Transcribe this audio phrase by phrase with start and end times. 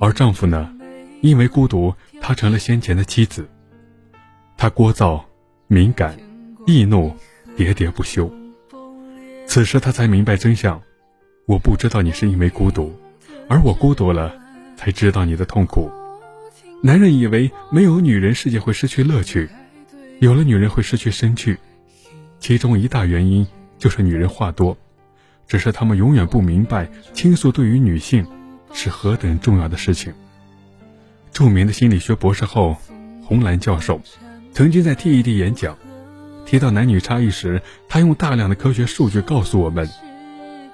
[0.00, 0.72] 而丈夫呢，
[1.22, 3.48] 因为孤独，他成了先前的妻子。
[4.56, 5.20] 他聒噪、
[5.66, 6.16] 敏感、
[6.66, 7.12] 易怒、
[7.56, 8.32] 喋喋不休。
[9.46, 10.80] 此时他才明白真相：
[11.46, 12.92] 我不知道你是因为孤独，
[13.48, 14.32] 而我孤独了，
[14.76, 15.90] 才知道你的痛苦。
[16.80, 19.48] 男人以为没有女人，世界会失去乐趣；
[20.20, 21.58] 有了女人，会失去生趣。
[22.38, 23.44] 其中一大原因
[23.78, 24.78] 就是女人话多，
[25.48, 28.24] 只是他们永远不明白倾诉对于女性
[28.72, 30.12] 是何等重要的事情。
[31.32, 32.76] 著名的心理学博士后
[33.24, 34.00] 红兰教授
[34.52, 35.76] 曾经在 TED 演讲
[36.46, 39.88] 提到男女差异时，他用大量的科学数据告诉我们：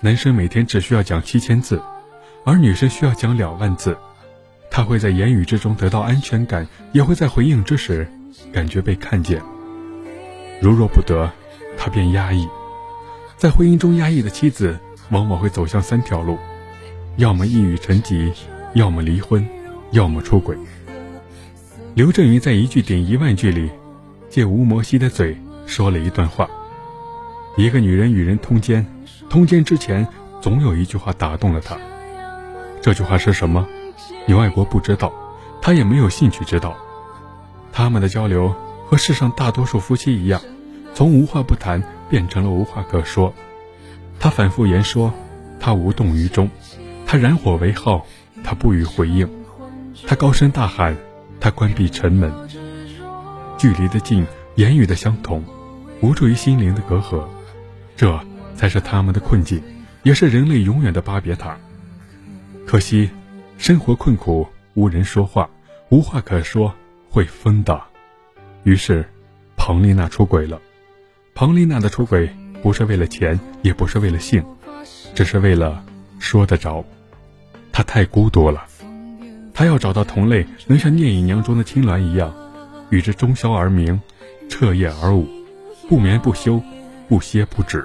[0.00, 1.80] 男生每天只需要讲七千字，
[2.44, 3.96] 而女生需要讲两万字。
[4.70, 8.06] 他会在言语之中得到安全感，也会在回应之时
[8.52, 9.42] 感觉被看见。
[10.60, 11.30] 如若不得。
[11.74, 12.46] 他便压抑，
[13.38, 16.38] 在婚姻中压抑的妻子，往往会走向三条路：
[17.16, 18.32] 要么抑郁成疾，
[18.72, 19.46] 要么离婚，
[19.90, 20.56] 要么出轨。
[21.94, 23.70] 刘震云在一句顶一万句里，
[24.30, 26.48] 借吴摩西的嘴说了一段话：
[27.56, 28.86] 一个女人与人通奸，
[29.28, 30.06] 通奸之前
[30.40, 31.76] 总有一句话打动了他。
[32.80, 33.66] 这句话是什么？
[34.26, 35.12] 牛爱国不知道，
[35.60, 36.76] 他也没有兴趣知道。
[37.72, 38.54] 他们的交流
[38.86, 40.40] 和世上大多数夫妻一样。
[40.94, 43.32] 从无话不谈变成了无话可说，
[44.18, 45.12] 他反复言说，
[45.58, 46.50] 他无动于衷，
[47.12, 48.06] 他燃火为号，
[48.42, 49.28] 他不予回应，
[50.06, 50.96] 他高声大喊，
[51.38, 52.32] 他关闭城门。
[53.58, 55.44] 距离的近，言语的相同，
[56.00, 57.22] 无助于心灵的隔阂，
[57.96, 58.18] 这
[58.56, 59.62] 才是他们的困境，
[60.04, 61.54] 也是人类永远的巴别塔。
[62.66, 63.10] 可惜，
[63.58, 65.50] 生活困苦，无人说话，
[65.90, 66.74] 无话可说，
[67.10, 67.78] 会疯的。
[68.62, 69.06] 于是，
[69.54, 70.58] 庞丽娜出轨了。
[71.34, 74.42] 庞丽娜的出轨不是为了钱，也不是为了性，
[75.14, 75.84] 只是为了
[76.18, 76.82] 说得着。
[77.72, 78.64] 他太孤独了，
[79.54, 82.32] 他要找到同类，能像聂隐娘中的青鸾一样，
[82.90, 84.00] 与之终宵而鸣，
[84.48, 85.26] 彻夜而舞，
[85.88, 86.62] 不眠不休，
[87.08, 87.84] 不歇不止。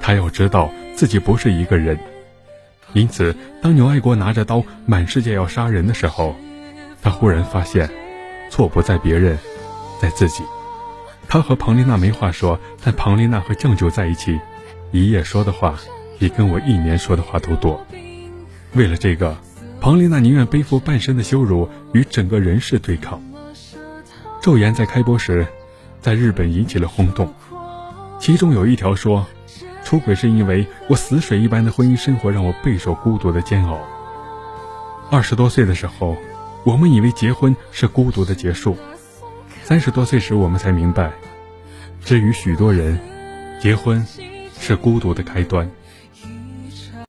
[0.00, 1.98] 他要知道自己不是一个人，
[2.92, 6.34] 因此，当牛爱国拿着刀满世界要杀人的时候，
[7.00, 7.88] 他忽然发现，
[8.50, 9.38] 错不在别人，
[10.00, 10.42] 在自己。
[11.28, 14.40] 他和庞丽娜没话说，但庞丽娜和酱酒在一起，
[14.90, 15.76] 一夜说的话
[16.18, 17.86] 比跟我一年说的话都多。
[18.74, 19.36] 为了这个，
[19.80, 23.20] 庞丽娜宁愿背负半生的羞辱，与整个人世对抗。
[24.42, 25.44] 《昼颜》在开播时，
[26.00, 27.34] 在日本引起了轰动，
[28.20, 29.26] 其中有一条说
[29.84, 33.78] ：“出轨是因为我死水一般的婚姻生活让我备受孤独的煎熬。”
[35.10, 36.16] 二十多岁的时候，
[36.64, 38.76] 我们以为结婚是孤独的结束。
[39.64, 41.10] 三十多岁时，我们才明白，
[42.04, 43.00] 至于许多人，
[43.60, 44.06] 结婚
[44.58, 45.68] 是孤独的开端。